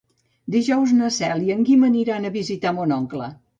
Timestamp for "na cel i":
1.01-1.53